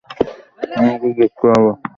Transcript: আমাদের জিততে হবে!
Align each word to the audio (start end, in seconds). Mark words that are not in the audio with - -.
আমাদের 0.77 1.11
জিততে 1.17 1.45
হবে! 1.51 1.71